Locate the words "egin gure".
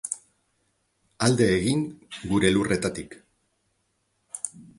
1.57-2.51